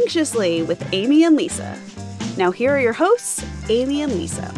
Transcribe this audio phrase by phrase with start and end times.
[0.00, 1.78] Anxiously with Amy and Lisa.
[2.38, 4.50] Now, here are your hosts, Amy and Lisa.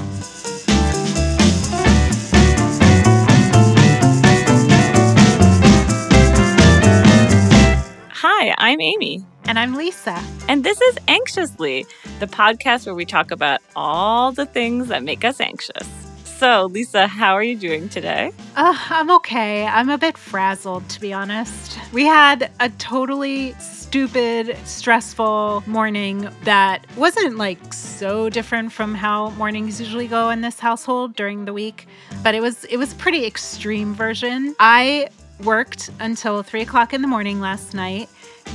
[8.13, 9.25] Hi, I'm Amy.
[9.47, 10.22] And I'm Lisa.
[10.49, 11.87] And this is Anxiously,
[12.21, 16.02] the podcast where we talk about all the things that make us anxious.
[16.43, 18.33] So, Lisa, how are you doing today?
[18.56, 19.65] Uh, I'm okay.
[19.65, 21.79] I'm a bit frazzled, to be honest.
[21.93, 29.80] We had a totally stupid, stressful morning that wasn't like so different from how mornings
[29.80, 31.87] usually go in this household during the week,
[32.25, 34.57] but it was it was a pretty extreme version.
[34.59, 35.11] I
[35.45, 38.09] worked until three o'clock in the morning last night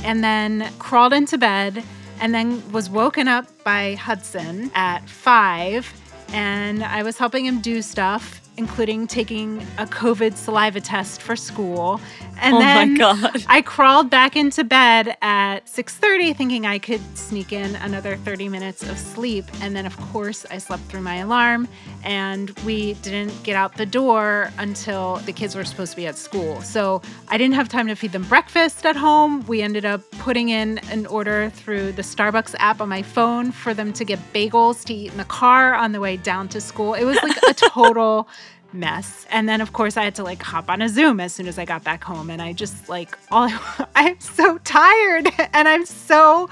[0.04, 1.82] and then crawled into bed
[2.20, 5.90] and then was woken up by Hudson at five
[6.32, 12.00] and I was helping him do stuff, including taking a COVID saliva test for school.
[12.40, 13.44] And oh then my God.
[13.48, 18.82] I crawled back into bed at 6:30 thinking I could sneak in another 30 minutes
[18.82, 19.44] of sleep.
[19.62, 21.68] And then of course I slept through my alarm
[22.04, 26.16] and we didn't get out the door until the kids were supposed to be at
[26.16, 26.60] school.
[26.60, 29.46] So I didn't have time to feed them breakfast at home.
[29.46, 33.72] We ended up putting in an order through the Starbucks app on my phone for
[33.72, 36.94] them to get bagels to eat in the car on the way down to school.
[36.94, 38.28] It was like a total
[38.72, 39.26] mess.
[39.30, 41.58] And then of course I had to like hop on a Zoom as soon as
[41.58, 43.50] I got back home and I just like all
[43.94, 46.48] I'm so tired and I'm so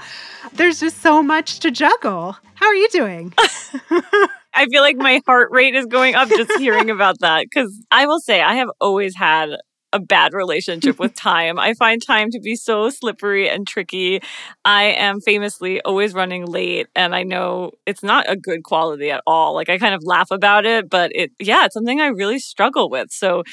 [0.53, 2.37] there's just so much to juggle.
[2.55, 3.33] How are you doing?
[4.53, 8.07] I feel like my heart rate is going up just hearing about that because I
[8.07, 9.49] will say I have always had
[9.97, 11.59] a bad relationship with time.
[11.59, 14.21] I find time to be so slippery and tricky.
[14.63, 19.21] I am famously always running late and I know it's not a good quality at
[19.27, 19.53] all.
[19.53, 22.89] Like I kind of laugh about it, but it yeah, it's something I really struggle
[22.89, 23.11] with.
[23.11, 23.43] So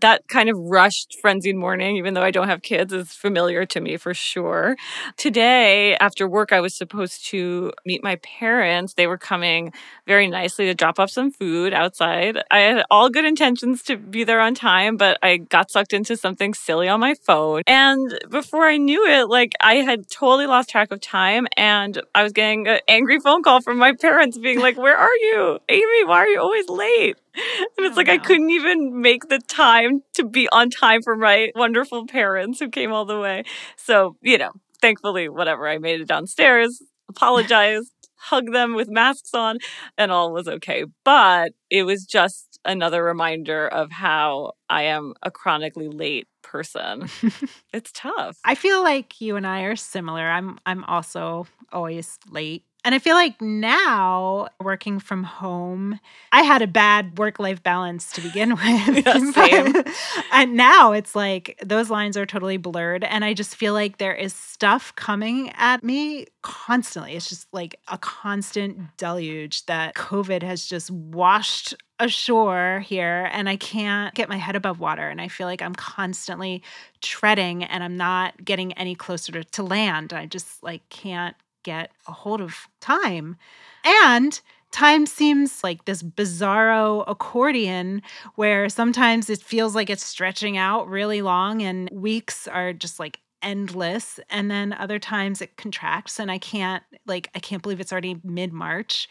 [0.00, 3.80] that kind of rushed, frenzied morning, even though I don't have kids, is familiar to
[3.80, 4.76] me for sure.
[5.16, 8.94] Today, after work, I was supposed to meet my parents.
[8.94, 9.72] They were coming
[10.06, 12.42] very nicely to drop off some food outside.
[12.50, 16.16] I had all good intentions to be there on time, but I got sucked into
[16.16, 17.62] something silly on my phone.
[17.66, 22.22] And before I knew it, like I had totally lost track of time and I
[22.22, 25.58] was getting an angry phone call from my parents being like, Where are you?
[25.68, 27.16] Amy, why are you always late?
[27.34, 31.16] And it's Oh, like I couldn't even make the time to be on time for
[31.16, 33.44] my wonderful parents who came all the way.
[33.76, 39.58] So, you know, thankfully, whatever, I made it downstairs, apologized, hugged them with masks on,
[39.98, 40.84] and all was okay.
[41.04, 47.08] But it was just another reminder of how I am a chronically late person.
[47.72, 48.38] it's tough.
[48.44, 50.28] I feel like you and I are similar.
[50.28, 52.64] I'm I'm also always late.
[52.84, 56.00] And I feel like now working from home,
[56.32, 59.06] I had a bad work life balance to begin with.
[59.06, 59.84] Yeah, same.
[60.32, 63.04] And now it's like those lines are totally blurred.
[63.04, 67.12] And I just feel like there is stuff coming at me constantly.
[67.14, 73.28] It's just like a constant deluge that COVID has just washed ashore here.
[73.32, 75.08] And I can't get my head above water.
[75.08, 76.62] And I feel like I'm constantly
[77.00, 80.12] treading and I'm not getting any closer to, to land.
[80.12, 83.36] I just like can't get a hold of time.
[83.84, 84.40] And
[84.70, 88.02] time seems like this bizarro accordion
[88.36, 93.20] where sometimes it feels like it's stretching out really long and weeks are just like
[93.42, 97.92] endless and then other times it contracts and I can't like I can't believe it's
[97.92, 99.08] already mid-March.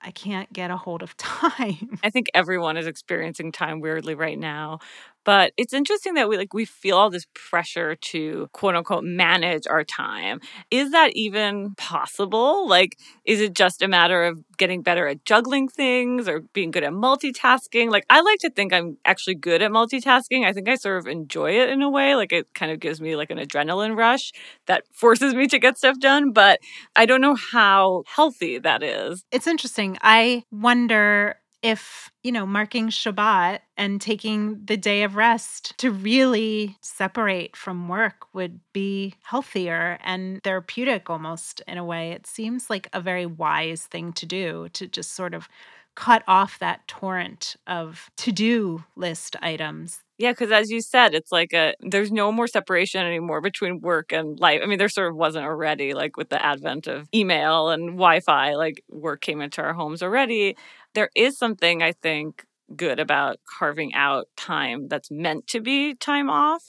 [0.00, 1.98] I can't get a hold of time.
[2.02, 4.78] I think everyone is experiencing time weirdly right now.
[5.24, 9.66] But it's interesting that we like we feel all this pressure to quote unquote manage
[9.66, 10.40] our time.
[10.70, 12.68] Is that even possible?
[12.68, 16.84] Like is it just a matter of getting better at juggling things or being good
[16.84, 17.90] at multitasking?
[17.90, 20.44] Like I like to think I'm actually good at multitasking.
[20.44, 22.14] I think I sort of enjoy it in a way.
[22.14, 24.32] Like it kind of gives me like an adrenaline rush
[24.66, 26.60] that forces me to get stuff done, but
[26.96, 29.24] I don't know how healthy that is.
[29.32, 29.96] It's interesting.
[30.02, 36.76] I wonder if, you know, marking Shabbat and taking the day of rest to really
[36.82, 42.12] separate from work would be healthier and therapeutic almost in a way.
[42.12, 45.48] It seems like a very wise thing to do to just sort of
[45.96, 50.00] cut off that torrent of to do list items.
[50.18, 54.12] Yeah, because as you said, it's like a there's no more separation anymore between work
[54.12, 54.60] and life.
[54.62, 58.54] I mean, there sort of wasn't already, like with the advent of email and Wi-Fi,
[58.54, 60.56] like work came into our homes already.
[60.94, 62.44] There is something I think
[62.76, 66.64] good about carving out time that's meant to be time off.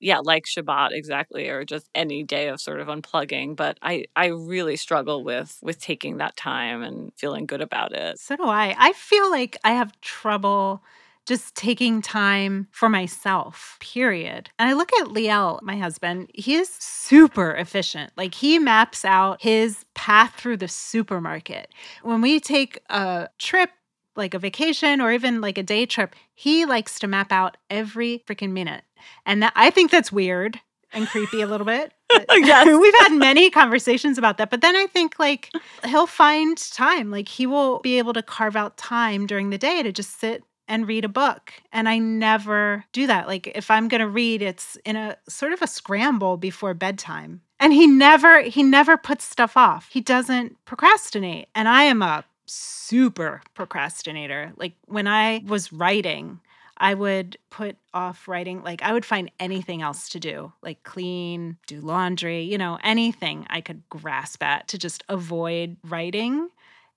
[0.00, 3.54] Yeah, like Shabbat exactly, or just any day of sort of unplugging.
[3.54, 8.18] But I, I really struggle with with taking that time and feeling good about it.
[8.18, 8.74] So do I.
[8.78, 10.82] I feel like I have trouble
[11.26, 14.50] just taking time for myself, period.
[14.58, 18.12] And I look at Liel, my husband, he is super efficient.
[18.16, 21.68] Like he maps out his path through the supermarket.
[22.02, 23.70] When we take a trip,
[24.16, 28.22] like a vacation or even like a day trip, he likes to map out every
[28.26, 28.82] freaking minute.
[29.24, 30.60] And that, I think that's weird
[30.92, 31.92] and creepy a little bit.
[32.30, 32.66] yes.
[32.66, 34.50] We've had many conversations about that.
[34.50, 35.50] But then I think like
[35.86, 37.10] he'll find time.
[37.10, 40.44] Like he will be able to carve out time during the day to just sit
[40.72, 41.52] and read a book.
[41.70, 43.26] And I never do that.
[43.26, 47.42] Like if I'm going to read, it's in a sort of a scramble before bedtime.
[47.60, 49.90] And he never he never puts stuff off.
[49.92, 51.48] He doesn't procrastinate.
[51.54, 54.54] And I am a super procrastinator.
[54.56, 56.40] Like when I was writing,
[56.78, 58.62] I would put off writing.
[58.62, 63.46] Like I would find anything else to do, like clean, do laundry, you know, anything
[63.50, 66.48] I could grasp at to just avoid writing.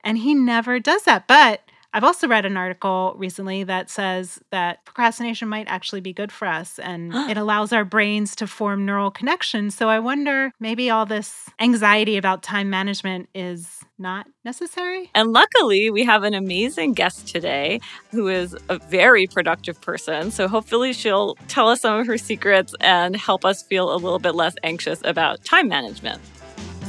[0.01, 1.27] And he never does that.
[1.27, 1.61] But
[1.95, 6.45] I've also read an article recently that says that procrastination might actually be good for
[6.45, 9.75] us and it allows our brains to form neural connections.
[9.75, 15.09] So I wonder maybe all this anxiety about time management is not necessary.
[15.15, 17.79] And luckily, we have an amazing guest today
[18.11, 20.31] who is a very productive person.
[20.31, 24.19] So hopefully, she'll tell us some of her secrets and help us feel a little
[24.19, 26.21] bit less anxious about time management.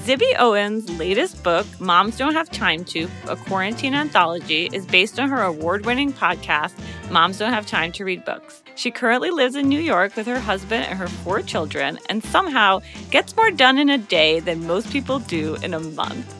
[0.07, 5.29] Zibby Owens' latest book, Moms Don't Have Time to, a quarantine anthology, is based on
[5.31, 6.75] her award winning podcast,
[7.11, 8.63] Moms Don't Have Time to Read Books.
[8.77, 12.83] She currently lives in New York with her husband and her four children, and somehow
[13.11, 16.33] gets more done in a day than most people do in a month.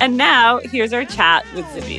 [0.00, 1.98] And now, here's our chat with Zibby.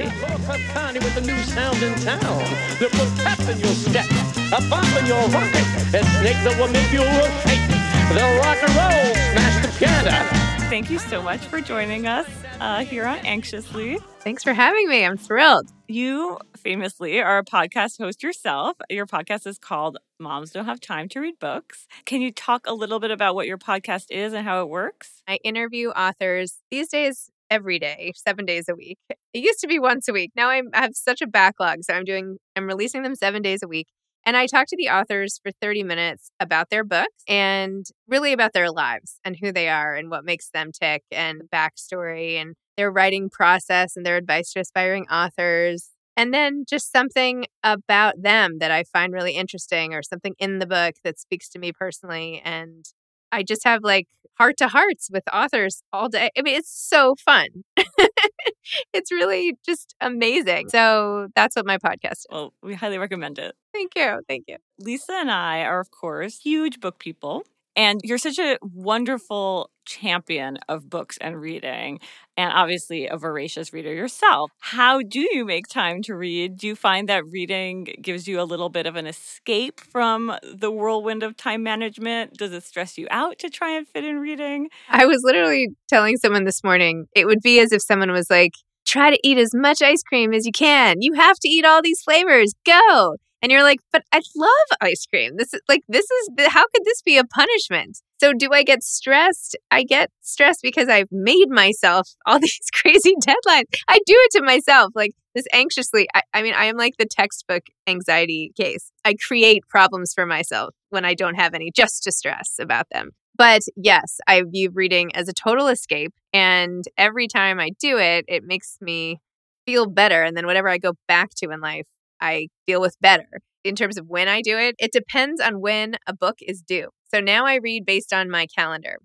[8.14, 12.28] They'll rock and roll, smash the piano thank you so much for joining us
[12.60, 13.98] uh, here on Anxiously.
[14.20, 15.06] Thanks for having me.
[15.06, 15.70] I'm thrilled.
[15.88, 18.78] You famously are a podcast host yourself.
[18.90, 21.88] Your podcast is called Moms Don't Have Time to Read Books.
[22.06, 25.22] Can you talk a little bit about what your podcast is and how it works?
[25.28, 28.98] I interview authors these days every day, seven days a week.
[29.10, 30.32] It used to be once a week.
[30.36, 31.84] Now I'm, I have such a backlog.
[31.84, 33.88] So I'm doing, I'm releasing them seven days a week.
[34.26, 38.54] And I talked to the authors for 30 minutes about their books and really about
[38.54, 42.92] their lives and who they are and what makes them tick and backstory and their
[42.92, 45.90] writing process and their advice to aspiring authors.
[46.16, 50.68] And then just something about them that I find really interesting or something in the
[50.68, 52.42] book that speaks to me personally.
[52.46, 52.86] And
[53.32, 56.30] I just have like heart to hearts with authors all day.
[56.38, 57.48] I mean, it's so fun.
[58.94, 60.70] it's really just amazing.
[60.70, 62.26] So that's what my podcast is.
[62.32, 63.56] Well, we highly recommend it.
[63.74, 64.22] Thank you.
[64.28, 64.58] Thank you.
[64.80, 67.44] Lisa and I are, of course, huge book people.
[67.76, 72.00] And you're such a wonderful champion of books and reading,
[72.38, 74.52] and obviously a voracious reader yourself.
[74.60, 76.58] How do you make time to read?
[76.58, 80.72] Do you find that reading gives you a little bit of an escape from the
[80.72, 82.38] whirlwind of time management?
[82.38, 84.70] Does it stress you out to try and fit in reading?
[84.90, 88.54] I was literally telling someone this morning, it would be as if someone was like,
[88.86, 90.98] try to eat as much ice cream as you can.
[91.00, 92.54] You have to eat all these flavors.
[92.66, 95.34] Go and you're like, but I love ice cream.
[95.36, 98.00] This is like, this is, how could this be a punishment?
[98.22, 99.58] So do I get stressed?
[99.70, 103.66] I get stressed because I've made myself all these crazy deadlines.
[103.90, 106.08] I do it to myself, like this anxiously.
[106.16, 108.94] I, I mean, I am like the textbook anxiety case.
[109.04, 113.10] I create problems for myself when I don't have any just to stress about them.
[113.36, 116.14] But yes, I view reading as a total escape.
[116.32, 119.20] And every time I do it, it makes me
[119.66, 120.24] feel better.
[120.24, 121.88] And then whatever I go back to in life,
[122.24, 123.28] I deal with better.
[123.64, 126.90] In terms of when I do it, it depends on when a book is due.
[127.14, 128.98] So now I read based on my calendar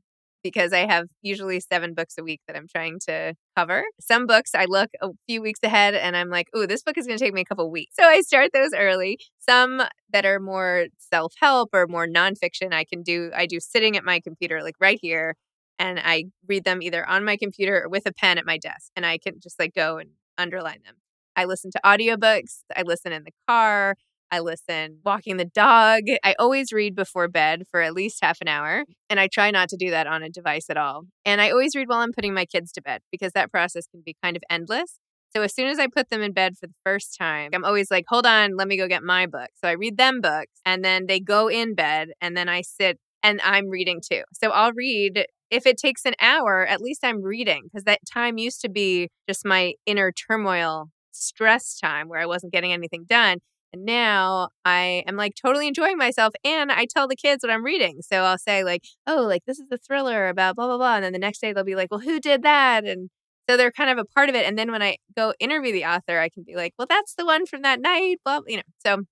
[0.43, 3.85] because I have usually seven books a week that I'm trying to cover.
[4.01, 7.07] Some books I look a few weeks ahead and I'm like, oh, this book is
[7.07, 7.97] going to take me a couple weeks.
[7.99, 9.19] So I start those early.
[9.39, 9.83] Some
[10.13, 14.05] that are more self help or more nonfiction, I can do, I do sitting at
[14.05, 15.35] my computer, like right here.
[15.81, 18.91] And I read them either on my computer or with a pen at my desk.
[18.97, 20.97] And I can just like go and underline them.
[21.39, 22.63] I listen to audiobooks.
[22.77, 23.95] I listen in the car.
[24.33, 26.01] I listen walking the dog.
[26.25, 28.85] I always read before bed for at least half an hour.
[29.09, 31.05] And I try not to do that on a device at all.
[31.25, 34.03] And I always read while I'm putting my kids to bed because that process can
[34.05, 34.99] be kind of endless.
[35.33, 37.89] So as soon as I put them in bed for the first time, I'm always
[37.89, 39.51] like, hold on, let me go get my book.
[39.63, 42.99] So I read them books and then they go in bed and then I sit
[43.23, 44.23] and I'm reading too.
[44.33, 48.39] So I'll read if it takes an hour, at least I'm reading because that time
[48.39, 53.39] used to be just my inner turmoil stress time where I wasn't getting anything done.
[53.73, 57.65] And now I am like totally enjoying myself and I tell the kids what I'm
[57.65, 58.01] reading.
[58.03, 61.05] So I'll say like, "Oh, like this is a thriller about blah blah blah." And
[61.05, 63.11] then the next day they'll be like, "Well, who did that?" And
[63.49, 64.47] so they're kind of a part of it.
[64.47, 67.27] And then when I go interview the author, I can be like, "Well, that's the
[67.27, 68.63] one from that night." Blah, you know.
[68.85, 69.05] So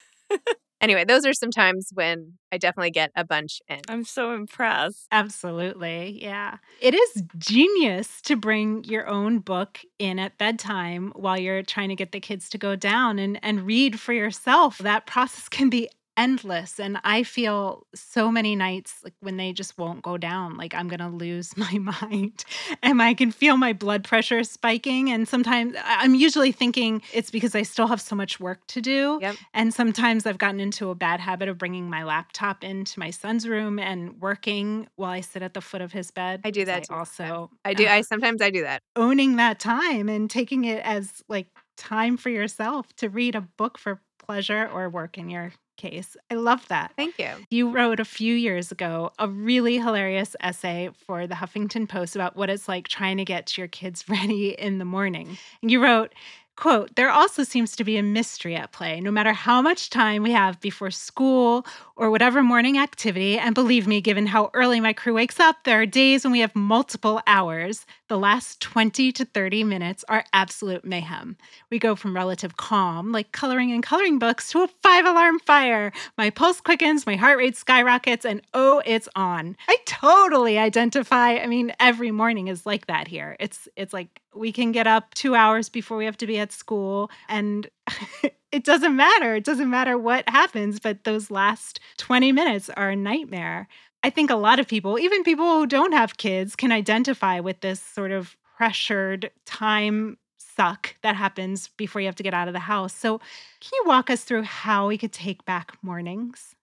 [0.80, 3.80] anyway, those are some times when I definitely get a bunch in.
[3.88, 5.06] I'm so impressed.
[5.10, 6.18] Absolutely.
[6.22, 6.58] Yeah.
[6.80, 11.96] It is genius to bring your own book in at bedtime while you're trying to
[11.96, 14.78] get the kids to go down and, and read for yourself.
[14.78, 19.76] That process can be endless and i feel so many nights like when they just
[19.78, 22.44] won't go down like i'm gonna lose my mind
[22.82, 27.54] and i can feel my blood pressure spiking and sometimes i'm usually thinking it's because
[27.54, 29.36] i still have so much work to do Yep.
[29.54, 33.46] and sometimes i've gotten into a bad habit of bringing my laptop into my son's
[33.46, 36.84] room and working while i sit at the foot of his bed I do that
[36.84, 37.86] too also I do.
[37.86, 38.80] I sometimes I do that.
[38.94, 43.76] owning that time and taking it as like time for yourself to read a book
[43.78, 46.16] for pleasure or work in your case.
[46.30, 46.92] I love that.
[46.96, 47.30] Thank you.
[47.50, 52.36] You wrote a few years ago a really hilarious essay for the Huffington Post about
[52.36, 55.38] what it's like trying to get your kids ready in the morning.
[55.62, 56.12] And you wrote,
[56.56, 60.22] quote, there also seems to be a mystery at play, no matter how much time
[60.22, 61.66] we have before school
[61.96, 63.38] or whatever morning activity.
[63.38, 66.40] And believe me, given how early my crew wakes up, there are days when we
[66.40, 67.86] have multiple hours.
[68.08, 71.36] The last 20 to 30 minutes are absolute mayhem.
[71.70, 75.92] We go from relative calm, like coloring in coloring books, to a five alarm fire.
[76.16, 79.56] My pulse quickens, my heart rate skyrockets, and oh, it's on.
[79.68, 81.30] I totally identify.
[81.38, 83.36] I mean, every morning is like that here.
[83.40, 86.52] It's it's like we can get up two hours before we have to be at
[86.52, 87.68] school, and
[88.52, 89.34] it doesn't matter.
[89.34, 93.66] It doesn't matter what happens, but those last 20 minutes are a nightmare.
[94.02, 97.60] I think a lot of people, even people who don't have kids, can identify with
[97.60, 102.54] this sort of pressured time suck that happens before you have to get out of
[102.54, 102.94] the house.
[102.94, 103.18] So,
[103.60, 106.54] can you walk us through how we could take back mornings?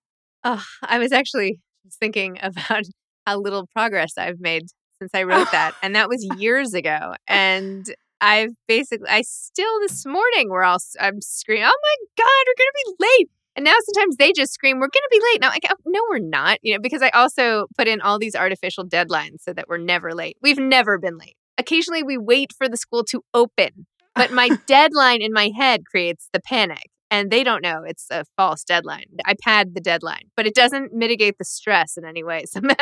[0.43, 1.59] Oh, I was actually
[1.99, 2.83] thinking about
[3.27, 4.63] how little progress I've made
[5.01, 7.13] since I wrote that, and that was years ago.
[7.27, 7.85] And
[8.21, 12.95] I've basically, I still this morning we're all I'm screaming, "Oh my god, we're gonna
[12.97, 15.75] be late!" And now sometimes they just scream, "We're gonna be late." Now, like, oh,
[15.85, 19.53] no, we're not, you know, because I also put in all these artificial deadlines so
[19.53, 20.37] that we're never late.
[20.41, 21.35] We've never been late.
[21.57, 26.29] Occasionally, we wait for the school to open, but my deadline in my head creates
[26.33, 29.05] the panic and they don't know it's a false deadline.
[29.25, 32.75] I pad the deadline, but it doesn't mitigate the stress in any way somehow.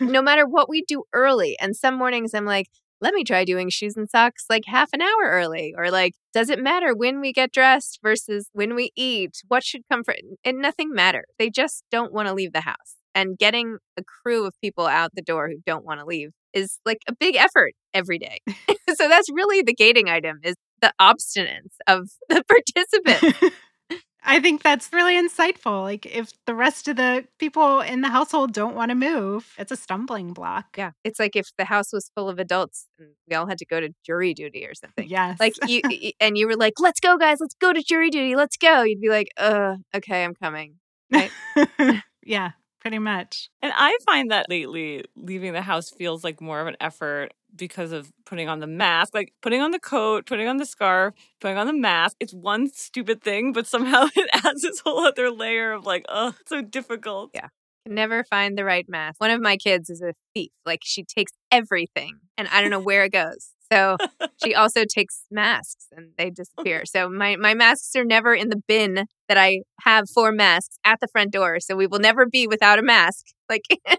[0.00, 1.56] no matter what we do early.
[1.60, 2.66] And some mornings I'm like,
[3.00, 5.74] let me try doing shoes and socks like half an hour early.
[5.76, 9.36] Or like, does it matter when we get dressed versus when we eat?
[9.48, 10.14] What should come for
[10.44, 11.26] And nothing matters.
[11.38, 12.96] They just don't want to leave the house.
[13.14, 16.78] And getting a crew of people out the door who don't want to leave is
[16.84, 18.38] like a big effort every day.
[18.94, 23.56] so that's really the gating item is the obstinance of the participants.
[24.28, 25.82] I think that's really insightful.
[25.82, 29.72] Like, if the rest of the people in the household don't want to move, it's
[29.72, 30.76] a stumbling block.
[30.76, 30.92] yeah.
[31.02, 33.80] It's like if the house was full of adults and we all had to go
[33.80, 35.08] to jury duty or something.
[35.08, 35.40] Yes.
[35.40, 35.80] Like you
[36.20, 38.36] and you were like, "Let's go guys, let's go to jury duty.
[38.36, 40.74] Let's go." You'd be like, "Uh, okay, I'm coming."
[41.10, 41.30] right?
[42.22, 43.48] yeah, pretty much.
[43.62, 47.92] And I find that lately leaving the house feels like more of an effort because
[47.92, 51.56] of putting on the mask, like putting on the coat, putting on the scarf, putting
[51.56, 52.16] on the mask.
[52.20, 56.34] It's one stupid thing, but somehow it adds this whole other layer of like, oh,
[56.40, 57.30] it's so difficult.
[57.34, 57.48] Yeah.
[57.86, 59.20] Never find the right mask.
[59.20, 60.50] One of my kids is a thief.
[60.66, 63.50] Like she takes everything and I don't know where it goes.
[63.72, 63.96] So
[64.44, 66.84] she also takes masks and they disappear.
[66.84, 71.00] So my, my masks are never in the bin that I have for masks at
[71.00, 71.60] the front door.
[71.60, 73.26] So we will never be without a mask.
[73.48, 73.62] Like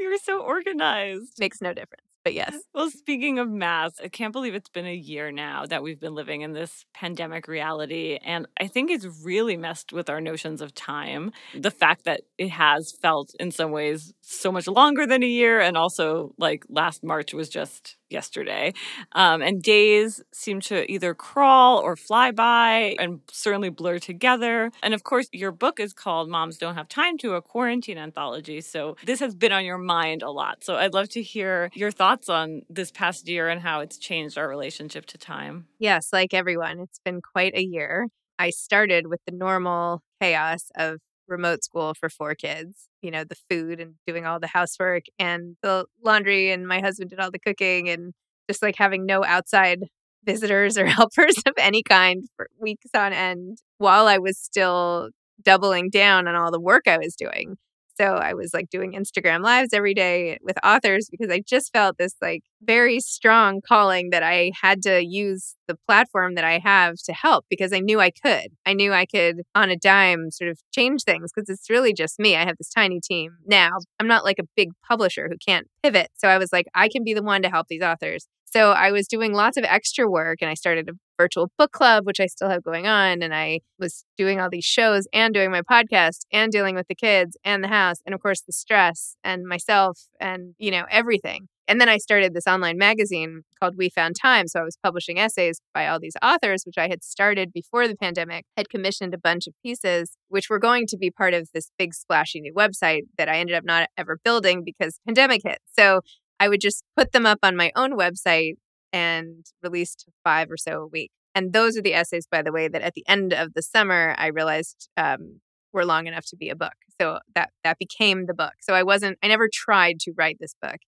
[0.00, 1.38] You're so organized.
[1.38, 2.02] makes no difference.
[2.24, 2.54] But yes.
[2.72, 6.14] Well, speaking of masks, I can't believe it's been a year now that we've been
[6.14, 8.18] living in this pandemic reality.
[8.24, 11.32] And I think it's really messed with our notions of time.
[11.54, 15.60] The fact that it has felt in some ways so much longer than a year,
[15.60, 18.74] and also like last March was just yesterday.
[19.12, 24.70] Um, and days seem to either crawl or fly by and certainly blur together.
[24.82, 28.60] And of course, your book is called Moms Don't Have Time to, a quarantine anthology.
[28.60, 30.62] So this has been on your mind a lot.
[30.62, 34.38] So I'd love to hear your thoughts on this past year and how it's changed
[34.38, 35.66] our relationship to time.
[35.78, 38.08] Yes, like everyone, it's been quite a year.
[38.38, 43.36] I started with the normal chaos of remote school for four kids, you know, the
[43.50, 47.38] food and doing all the housework and the laundry, and my husband did all the
[47.38, 48.12] cooking, and
[48.48, 49.84] just like having no outside
[50.24, 55.10] visitors or helpers of any kind for weeks on end while I was still
[55.42, 57.56] doubling down on all the work I was doing.
[57.98, 61.98] So I was like doing Instagram lives every day with authors because I just felt
[61.98, 66.96] this like very strong calling that I had to use the platform that I have
[67.04, 68.48] to help because I knew I could.
[68.66, 72.18] I knew I could on a dime sort of change things because it's really just
[72.18, 72.36] me.
[72.36, 73.70] I have this tiny team now.
[74.00, 76.08] I'm not like a big publisher who can't pivot.
[76.16, 78.92] So I was like, I can be the one to help these authors So I
[78.92, 82.26] was doing lots of extra work and I started a virtual book club, which I
[82.26, 83.22] still have going on.
[83.22, 86.94] And I was doing all these shows and doing my podcast and dealing with the
[86.94, 87.96] kids and the house.
[88.04, 91.48] And of course, the stress and myself and, you know, everything.
[91.68, 94.48] And then I started this online magazine called We Found Time.
[94.48, 97.96] So I was publishing essays by all these authors, which I had started before the
[97.96, 101.70] pandemic, had commissioned a bunch of pieces, which were going to be part of this
[101.78, 105.60] big splashy new website that I ended up not ever building because pandemic hit.
[105.78, 106.00] So
[106.42, 108.54] I would just put them up on my own website
[108.92, 111.12] and released five or so a week.
[111.36, 114.16] And those are the essays, by the way, that at the end of the summer
[114.18, 115.40] I realized um,
[115.72, 116.74] were long enough to be a book.
[117.00, 118.54] So that that became the book.
[118.60, 120.78] So I wasn't, I never tried to write this book.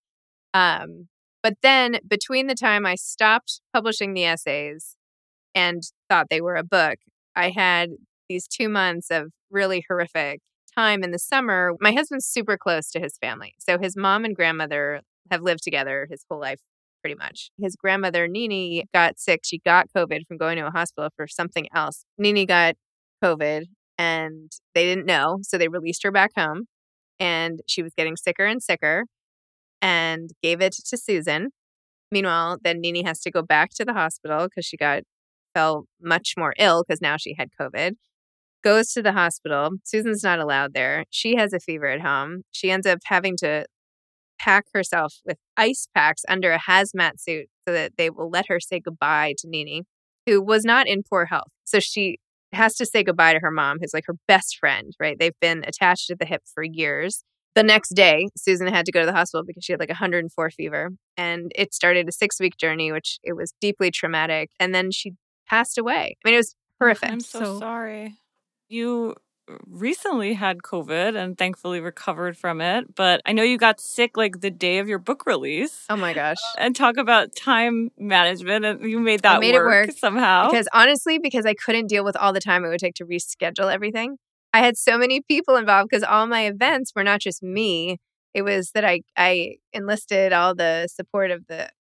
[0.54, 1.06] Um,
[1.40, 4.96] but then between the time I stopped publishing the essays
[5.54, 6.96] and thought they were a book,
[7.36, 7.90] I had
[8.28, 10.40] these two months of really horrific
[10.76, 11.74] time in the summer.
[11.78, 13.54] My husband's super close to his family.
[13.60, 16.60] So his mom and grandmother have lived together his whole life,
[17.02, 17.50] pretty much.
[17.58, 19.40] His grandmother, Nini, got sick.
[19.44, 22.04] She got COVID from going to a hospital for something else.
[22.18, 22.74] Nini got
[23.22, 23.64] COVID
[23.98, 25.38] and they didn't know.
[25.42, 26.66] So they released her back home
[27.18, 29.04] and she was getting sicker and sicker
[29.80, 31.48] and gave it to Susan.
[32.10, 35.02] Meanwhile, then Nini has to go back to the hospital because she got
[35.54, 37.92] fell much more ill because now she had COVID.
[38.62, 39.70] Goes to the hospital.
[39.84, 41.04] Susan's not allowed there.
[41.10, 42.42] She has a fever at home.
[42.50, 43.66] She ends up having to
[44.44, 48.60] pack herself with ice packs under a hazmat suit so that they will let her
[48.60, 49.84] say goodbye to Nini,
[50.26, 51.48] who was not in poor health.
[51.64, 52.18] So she
[52.52, 55.18] has to say goodbye to her mom, who's like her best friend, right?
[55.18, 57.24] They've been attached at the hip for years.
[57.54, 60.50] The next day, Susan had to go to the hospital because she had like 104
[60.50, 60.90] fever.
[61.16, 64.50] And it started a six week journey, which it was deeply traumatic.
[64.60, 65.12] And then she
[65.48, 66.16] passed away.
[66.24, 67.10] I mean, it was oh, horrific.
[67.10, 68.16] I'm so, So- sorry.
[68.68, 69.14] You
[69.66, 74.40] recently had COVID and thankfully recovered from it, but I know you got sick like
[74.40, 75.84] the day of your book release.
[75.88, 76.38] Oh my gosh.
[76.58, 80.50] And talk about time management, and you made that made it work, work somehow.
[80.50, 83.72] Because honestly, because I couldn't deal with all the time it would take to reschedule
[83.72, 84.16] everything.
[84.52, 87.98] I had so many people involved because all my events were not just me.
[88.32, 91.70] It was that I I enlisted all the support of the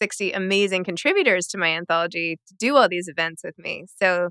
[0.00, 3.86] 60 amazing contributors to my anthology to do all these events with me.
[3.96, 4.30] So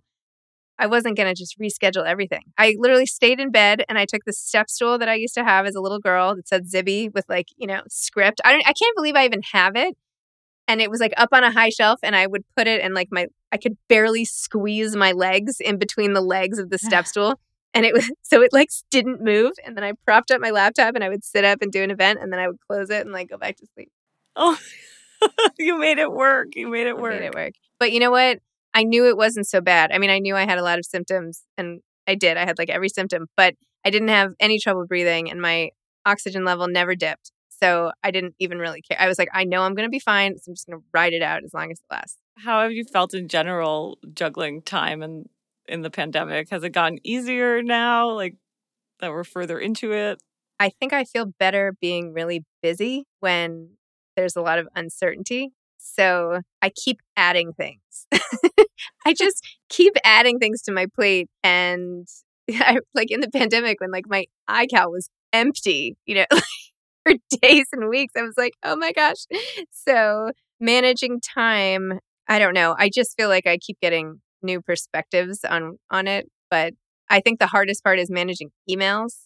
[0.78, 2.42] I wasn't going to just reschedule everything.
[2.58, 5.44] I literally stayed in bed and I took the step stool that I used to
[5.44, 8.42] have as a little girl that said Zibby with like, you know, script.
[8.44, 9.96] I don't I can't believe I even have it.
[10.68, 12.94] And it was like up on a high shelf and I would put it and
[12.94, 17.08] like my I could barely squeeze my legs in between the legs of the step
[17.08, 17.40] stool.
[17.74, 19.54] And it was so it like didn't move.
[19.66, 21.92] And then I propped up my laptop and I would sit up and do an
[21.92, 23.92] event and then I would close it and like go back to sleep.
[24.36, 24.58] oh,
[25.58, 26.50] you made it work.
[26.56, 27.20] You made it I work.
[27.20, 27.54] made it work.
[27.80, 28.40] But you know what?
[28.76, 29.92] I knew it wasn't so bad.
[29.94, 32.38] I mean, I knew I had a lot of symptoms and I did.
[32.38, 35.70] I had like every symptom, but I didn't have any trouble breathing and my
[36.06, 37.32] oxygen level never dipped.
[37.50, 39.00] So I didn't even really care.
[39.00, 40.38] I was like, I know I'm going to be fine.
[40.38, 42.18] So I'm just going to ride it out as long as it lasts.
[42.38, 45.30] How have you felt in general juggling time and
[45.68, 46.50] in the pandemic?
[46.50, 48.36] Has it gotten easier now, like
[49.00, 50.20] that we're further into it?
[50.60, 53.70] I think I feel better being really busy when
[54.18, 55.54] there's a lot of uncertainty.
[55.78, 58.08] So I keep adding things.
[59.06, 61.30] I just keep adding things to my plate.
[61.44, 62.08] And
[62.52, 66.26] I, like in the pandemic, when like my iCal was empty, you know,
[67.06, 69.26] for days and weeks, I was like, oh my gosh.
[69.72, 72.76] So managing time, I don't know.
[72.78, 76.28] I just feel like I keep getting new perspectives on on it.
[76.50, 76.74] But
[77.10, 79.26] I think the hardest part is managing emails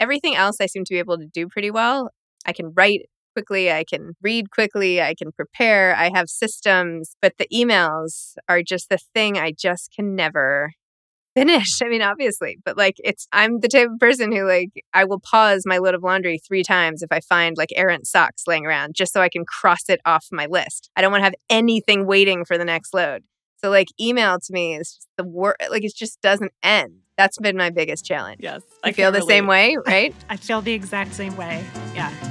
[0.00, 2.10] everything else I seem to be able to do pretty well.
[2.46, 3.02] I can write
[3.40, 8.62] quickly, I can read quickly, I can prepare, I have systems, but the emails are
[8.62, 10.72] just the thing I just can never
[11.34, 11.80] finish.
[11.82, 15.20] I mean, obviously, but like it's I'm the type of person who like I will
[15.20, 18.94] pause my load of laundry 3 times if I find like errant socks laying around
[18.94, 20.90] just so I can cross it off my list.
[20.96, 23.22] I don't want to have anything waiting for the next load.
[23.62, 26.92] So like email to me is just the work like it just doesn't end.
[27.16, 28.40] That's been my biggest challenge.
[28.42, 28.62] Yes.
[28.82, 30.14] I feel the same way, right?
[30.28, 31.64] I feel the exact same way.
[31.94, 32.29] Yeah.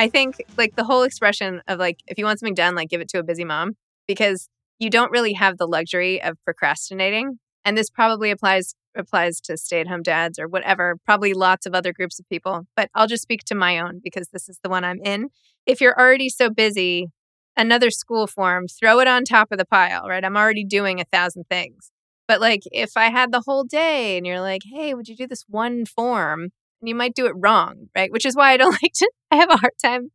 [0.00, 3.02] I think like the whole expression of like if you want something done, like give
[3.02, 3.76] it to a busy mom
[4.08, 7.38] because you don't really have the luxury of procrastinating.
[7.66, 12.18] And this probably applies applies to stay-at-home dads or whatever, probably lots of other groups
[12.18, 15.00] of people, but I'll just speak to my own because this is the one I'm
[15.04, 15.28] in.
[15.66, 17.08] If you're already so busy,
[17.54, 20.24] another school form, throw it on top of the pile, right?
[20.24, 21.90] I'm already doing a thousand things.
[22.26, 25.26] But like if I had the whole day and you're like, "Hey, would you do
[25.26, 28.10] this one form?" And you might do it wrong, right?
[28.10, 30.10] Which is why I don't like to I have a hard time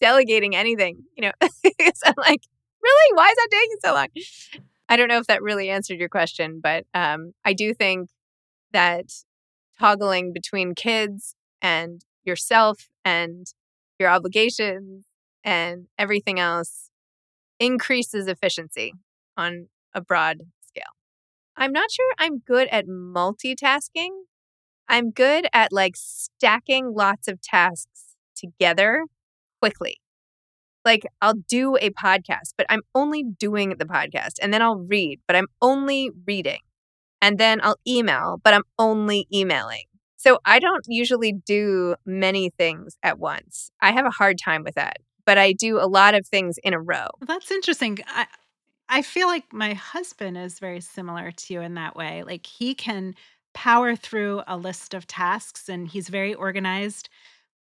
[0.00, 1.32] delegating anything, you know.
[1.42, 2.42] I'm like,
[2.82, 3.16] really?
[3.16, 4.08] Why is that taking so long?
[4.88, 8.10] I don't know if that really answered your question, but um, I do think
[8.72, 9.06] that
[9.78, 13.46] toggling between kids and yourself and
[13.98, 15.06] your obligations
[15.44, 16.90] and everything else
[17.58, 18.94] increases efficiency
[19.36, 20.92] on a broad scale.
[21.56, 24.10] I'm not sure I'm good at multitasking.
[24.90, 29.04] I'm good at like stacking lots of tasks together
[29.62, 30.00] quickly.
[30.84, 35.20] Like I'll do a podcast, but I'm only doing the podcast and then I'll read,
[35.28, 36.58] but I'm only reading.
[37.22, 39.84] And then I'll email, but I'm only emailing.
[40.16, 43.70] So I don't usually do many things at once.
[43.80, 46.74] I have a hard time with that, but I do a lot of things in
[46.74, 47.06] a row.
[47.20, 47.98] That's interesting.
[48.08, 48.26] I,
[48.88, 52.24] I feel like my husband is very similar to you in that way.
[52.24, 53.14] Like he can
[53.60, 57.10] power through a list of tasks and he's very organized.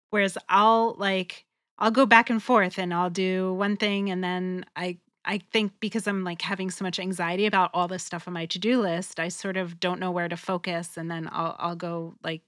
[0.09, 1.45] Whereas I'll like,
[1.79, 5.71] I'll go back and forth and I'll do one thing and then I I think
[5.79, 9.19] because I'm like having so much anxiety about all this stuff on my to-do list,
[9.21, 12.41] I sort of don't know where to focus and then I'll I'll go like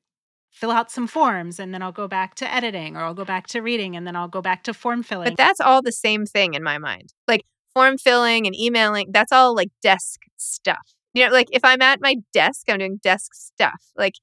[0.51, 3.47] fill out some forms and then I'll go back to editing or I'll go back
[3.47, 5.29] to reading and then I'll go back to form filling.
[5.29, 7.13] But that's all the same thing in my mind.
[7.29, 10.96] Like form filling and emailing, that's all like desk stuff.
[11.17, 13.81] You know, like if I'm at my desk, I'm doing desk stuff.
[13.97, 14.13] Like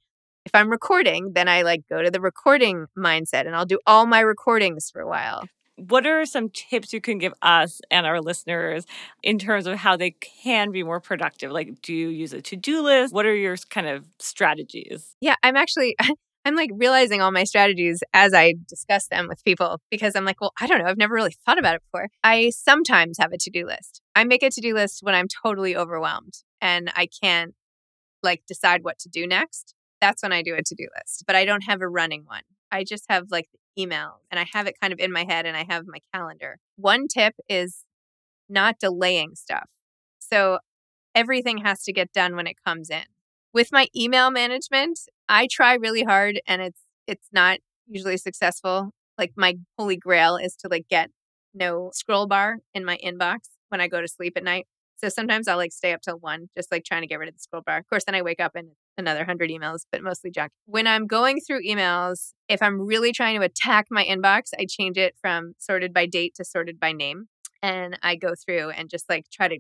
[0.47, 4.07] if I'm recording, then I like go to the recording mindset and I'll do all
[4.07, 5.43] my recordings for a while.
[5.75, 8.87] What are some tips you can give us and our listeners
[9.25, 11.51] in terms of how they can be more productive?
[11.51, 13.13] Like, do you use a to do list?
[13.13, 15.17] What are your kind of strategies?
[15.21, 15.97] Yeah, I'm actually,
[16.45, 20.41] I'm like realizing all my strategies as I discuss them with people because I'm like,
[20.41, 20.85] well, I don't know.
[20.85, 22.11] I've never really thought about it before.
[22.23, 24.01] I sometimes have a to do list.
[24.15, 27.55] I make a to do list when I'm totally overwhelmed and I can't
[28.23, 29.75] like decide what to do next.
[30.01, 32.43] That's when I do a to do list, but I don't have a running one.
[32.73, 33.49] I just have like
[33.79, 36.59] email and I have it kind of in my head and I have my calendar.
[36.77, 37.85] One tip is
[38.49, 39.69] not delaying stuff.
[40.19, 40.59] So
[41.15, 43.05] everything has to get done when it comes in.
[43.53, 44.99] With my email management,
[45.29, 48.91] I try really hard and it's it's not usually successful.
[49.19, 51.11] Like my holy grail is to like get
[51.53, 54.67] no scroll bar in my inbox when I go to sleep at night.
[54.97, 57.35] So sometimes I'll like stay up till one, just like trying to get rid of
[57.35, 57.79] the scroll bar.
[57.79, 60.53] Of course, then I wake up and another hundred emails, but mostly junk.
[60.67, 64.97] When I'm going through emails, if I'm really trying to attack my inbox, I change
[64.97, 67.27] it from sorted by date to sorted by name.
[67.63, 69.59] And I go through and just like try to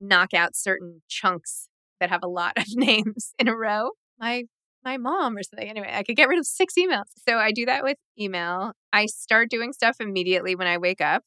[0.00, 1.68] knock out certain chunks
[2.00, 3.90] that have a lot of names in a row.
[4.18, 4.44] My
[4.84, 5.68] my mom or something.
[5.68, 7.06] Anyway, I could get rid of six emails.
[7.28, 8.72] So I do that with email.
[8.92, 11.24] I start doing stuff immediately when I wake up.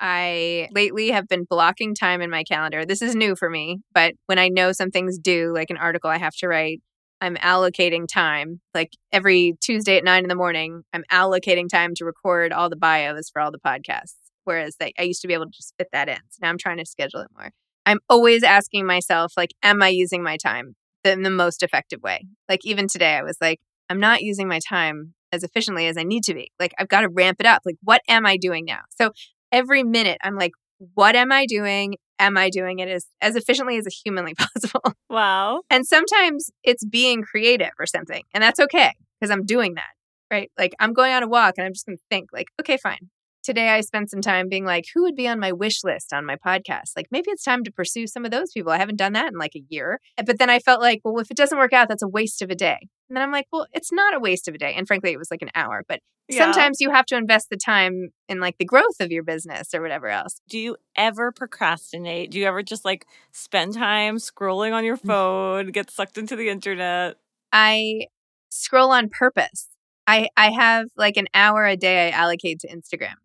[0.00, 2.84] I lately have been blocking time in my calendar.
[2.84, 6.18] This is new for me, but when I know something's due, like an article I
[6.18, 6.80] have to write,
[7.20, 8.60] I'm allocating time.
[8.74, 12.76] Like every Tuesday at nine in the morning, I'm allocating time to record all the
[12.76, 14.14] bios for all the podcasts.
[14.44, 16.18] Whereas like, I used to be able to just fit that in.
[16.30, 17.50] So now I'm trying to schedule it more.
[17.84, 22.26] I'm always asking myself, like, am I using my time in the most effective way?
[22.48, 23.58] Like even today, I was like,
[23.90, 26.50] I'm not using my time as efficiently as I need to be.
[26.60, 27.62] Like I've got to ramp it up.
[27.64, 28.80] Like what am I doing now?
[28.90, 29.10] So
[29.52, 30.52] every minute I'm like,
[30.94, 31.96] what am I doing?
[32.18, 34.92] Am I doing it as, as efficiently as humanly possible?
[35.08, 35.62] Wow.
[35.70, 38.22] And sometimes it's being creative or something.
[38.34, 39.90] And that's okay because I'm doing that,
[40.30, 40.50] right?
[40.58, 43.10] Like I'm going on a walk and I'm just going to think, like, okay, fine.
[43.44, 46.26] Today I spent some time being like, who would be on my wish list on
[46.26, 46.90] my podcast?
[46.96, 48.72] Like maybe it's time to pursue some of those people.
[48.72, 50.00] I haven't done that in like a year.
[50.24, 52.50] But then I felt like, well, if it doesn't work out, that's a waste of
[52.50, 52.88] a day.
[53.08, 54.74] And then I'm like, well, it's not a waste of a day.
[54.76, 55.84] And frankly, it was like an hour.
[55.88, 56.44] But Yeah.
[56.44, 59.80] sometimes you have to invest the time in like the growth of your business or
[59.80, 60.40] whatever else.
[60.48, 62.30] Do you ever procrastinate?
[62.30, 65.06] Do you ever just like spend time scrolling on your mm.
[65.06, 67.16] phone, get sucked into the internet?
[67.52, 68.06] I
[68.50, 69.68] scroll on purpose.
[70.06, 73.16] I I have like an hour a day I allocate to Instagram,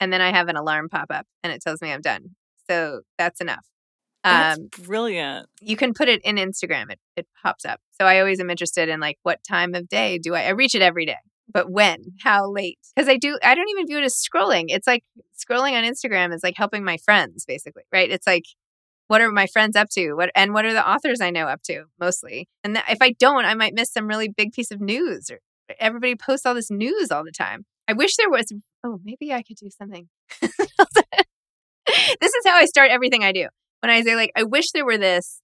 [0.00, 2.36] and then I have an alarm pop up and it tells me I'm done.
[2.68, 3.66] So that's enough.
[4.24, 5.48] That's Um, brilliant.
[5.60, 6.90] you can put it in Instagram.
[6.92, 7.80] It it pops up.
[8.00, 10.42] So I always am interested in like what time of day do I?
[10.44, 11.16] I reach it every day,
[11.52, 12.04] but when?
[12.22, 12.78] How late?
[12.94, 13.38] Because I do.
[13.42, 14.66] I don't even view it as scrolling.
[14.68, 15.04] It's like
[15.36, 18.10] scrolling on Instagram is like helping my friends, basically, right?
[18.10, 18.44] It's like
[19.08, 20.14] what are my friends up to?
[20.14, 22.48] What and what are the authors I know up to mostly?
[22.64, 25.30] And that, if I don't, I might miss some really big piece of news.
[25.30, 25.40] Or
[25.78, 27.66] everybody posts all this news all the time.
[27.88, 28.50] I wish there was.
[28.84, 30.08] Oh, maybe I could do something.
[30.40, 33.48] this is how I start everything I do.
[33.82, 35.40] When I say like, I wish there were this.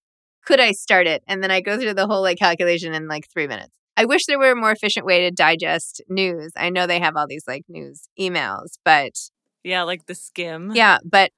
[0.46, 1.22] Could I start it?
[1.27, 3.77] And then I go through the whole like calculation in like three minutes.
[3.96, 6.53] I wish there were a more efficient way to digest news.
[6.57, 9.12] I know they have all these like news emails, but
[9.64, 10.70] Yeah, like the skim.
[10.74, 11.33] yeah, but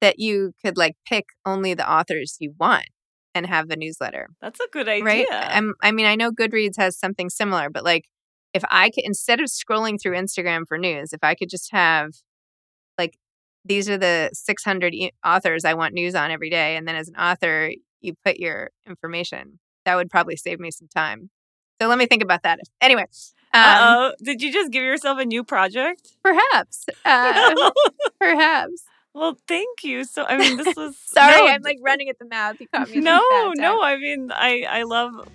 [0.00, 2.86] that you could like pick only the authors you want
[3.34, 5.04] and have the newsletter, That's a good idea.
[5.04, 5.26] right?
[5.30, 8.04] I'm, I mean, I know Goodreads has something similar, but like
[8.54, 12.10] if I could, instead of scrolling through Instagram for news, if I could just have
[12.98, 13.16] like
[13.64, 16.76] these are the 600 e- authors I want news on every day.
[16.76, 17.70] And then as an author,
[18.00, 19.58] you put your information.
[19.84, 21.30] That would probably save me some time.
[21.80, 22.60] So let me think about that.
[22.80, 23.04] Anyway,
[23.54, 24.12] um.
[24.22, 26.12] Did you just give yourself a new project?
[26.22, 27.70] perhaps, uh,
[28.20, 28.84] perhaps.
[29.14, 30.04] well, thank you.
[30.04, 32.56] So, I mean, this was Sorry, no, I'm like running at the mouth.
[32.60, 33.00] You caught me.
[33.00, 33.20] no,
[33.56, 33.82] no.
[33.82, 35.28] I mean, I, I love.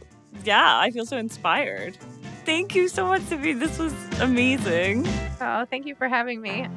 [0.45, 1.97] Yeah, I feel so inspired.
[2.45, 3.59] Thank you so much, Zibby.
[3.59, 5.05] This was amazing.
[5.41, 6.67] Oh, thank you for having me.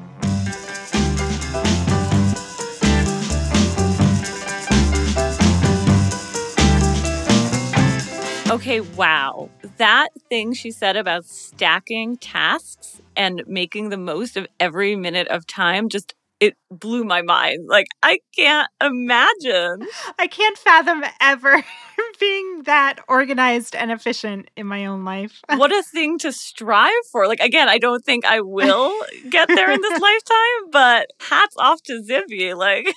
[8.51, 9.49] Okay, wow.
[9.77, 15.47] That thing she said about stacking tasks and making the most of every minute of
[15.47, 17.67] time just it blew my mind.
[17.69, 19.87] Like I can't imagine.
[20.19, 21.63] I can't fathom ever
[22.19, 25.39] being that organized and efficient in my own life.
[25.55, 27.27] What a thing to strive for.
[27.27, 28.93] Like again, I don't think I will
[29.29, 32.53] get there in this lifetime, but hats off to Zibby.
[32.57, 32.87] Like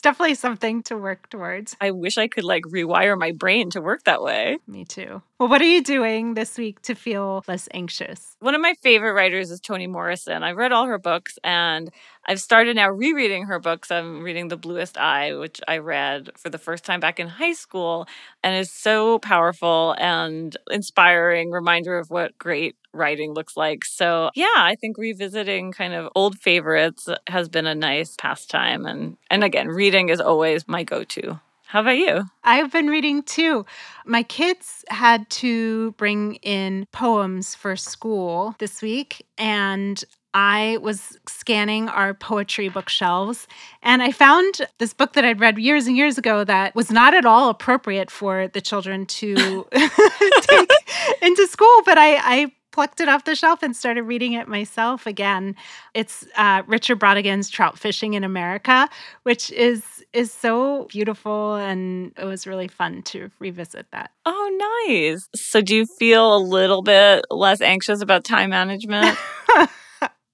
[0.00, 1.76] it's definitely something to work towards.
[1.78, 4.56] I wish I could like rewire my brain to work that way.
[4.66, 5.20] Me too.
[5.38, 8.34] Well, what are you doing this week to feel less anxious?
[8.40, 10.42] One of my favorite writers is Toni Morrison.
[10.42, 11.90] I've read all her books and
[12.24, 13.90] I've started now rereading her books.
[13.90, 17.52] I'm reading The Bluest Eye, which I read for the first time back in high
[17.52, 18.06] school
[18.42, 23.84] and is so powerful and inspiring reminder of what great writing looks like.
[23.84, 29.16] So, yeah, I think revisiting kind of old favorites has been a nice pastime and
[29.30, 31.40] and again, reading is always my go-to.
[31.66, 32.24] How about you?
[32.42, 33.64] I've been reading too.
[34.04, 40.02] My kids had to bring in poems for school this week, and
[40.34, 43.48] I was scanning our poetry bookshelves
[43.82, 47.14] and I found this book that I'd read years and years ago that was not
[47.14, 50.70] at all appropriate for the children to take
[51.22, 55.06] into school, but I, I plucked it off the shelf and started reading it myself
[55.06, 55.54] again.
[55.92, 58.88] It's uh, Richard Brautigan's Trout Fishing in America,
[59.24, 64.12] which is is so beautiful, and it was really fun to revisit that.
[64.24, 65.28] Oh, nice.
[65.34, 69.18] So, do you feel a little bit less anxious about time management?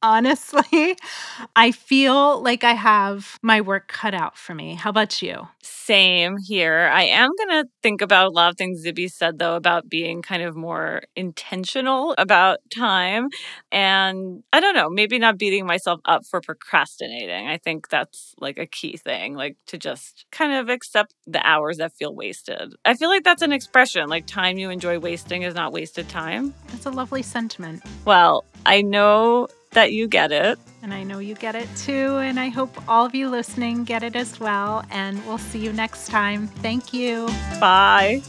[0.06, 0.96] Honestly,
[1.56, 4.74] I feel like I have my work cut out for me.
[4.74, 5.48] How about you?
[5.62, 6.88] Same here.
[6.92, 10.22] I am going to think about a lot of things Zibby said, though, about being
[10.22, 13.30] kind of more intentional about time.
[13.72, 17.48] And I don't know, maybe not beating myself up for procrastinating.
[17.48, 21.78] I think that's like a key thing, like to just kind of accept the hours
[21.78, 22.74] that feel wasted.
[22.84, 26.54] I feel like that's an expression, like time you enjoy wasting is not wasted time.
[26.68, 27.82] That's a lovely sentiment.
[28.04, 30.58] Well, I know that you get it.
[30.82, 32.16] And I know you get it too.
[32.18, 34.84] And I hope all of you listening get it as well.
[34.90, 36.46] And we'll see you next time.
[36.46, 37.26] Thank you.
[37.60, 38.22] Bye.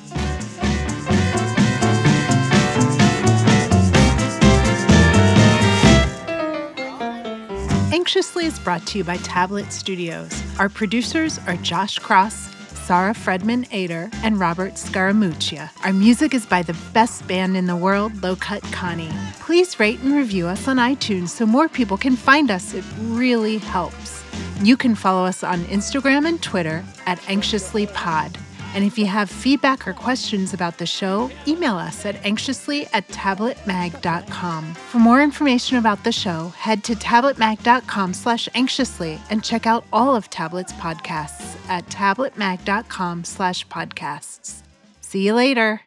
[7.94, 10.32] Anxiously is brought to you by Tablet Studios.
[10.60, 12.50] Our producers are Josh Cross,
[12.88, 15.70] Sara Fredman Aeder, and Robert Scaramuccia.
[15.84, 19.12] Our music is by the best band in the world, Low Cut Connie.
[19.42, 22.74] Please rate and review us on iTunes so more people can find us.
[22.74, 24.24] It really helps.
[24.64, 28.38] You can follow us on Instagram and Twitter at AnxiouslyPod.
[28.78, 33.08] And if you have feedback or questions about the show, email us at anxiously at
[33.08, 34.76] tabletmag.com.
[34.76, 40.16] For more information about the show, head to tabletmag.com slash anxiously and check out all
[40.16, 44.62] of Tablet's podcasts at tabletmag.com slash podcasts.
[45.02, 45.82] See you later.